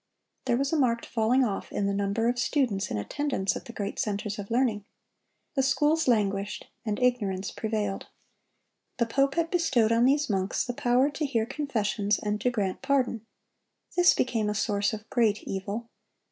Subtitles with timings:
[0.45, 3.71] There was a marked falling off in the number of students in attendance at the
[3.71, 4.83] great centers of learning.
[5.53, 8.07] The schools languished, and ignorance prevailed.
[8.97, 12.81] The pope had bestowed on these monks the power to hear confessions and to grant
[12.81, 13.27] pardon.
[13.95, 15.87] This became a source of great evil.